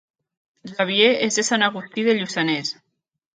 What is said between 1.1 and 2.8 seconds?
és de Sant Agustí de Lluçanès